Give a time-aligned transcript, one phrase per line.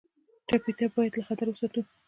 [0.47, 1.81] ټپي ته باید له خطره وساتو.